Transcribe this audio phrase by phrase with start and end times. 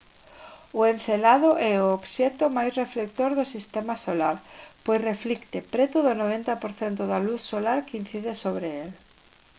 [0.79, 4.35] o encélado é o obxecto máis reflector do sistema solar
[4.85, 8.89] pois reflicte preto do 90 % da luz solar que incide sobre el